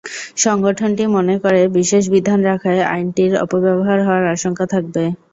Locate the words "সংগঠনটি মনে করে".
0.37-1.61